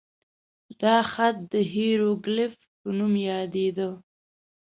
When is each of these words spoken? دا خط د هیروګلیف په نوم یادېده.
دا 0.81 0.97
خط 1.11 1.35
د 1.51 1.53
هیروګلیف 1.73 2.53
په 2.79 2.87
نوم 2.97 3.13
یادېده. 3.29 3.89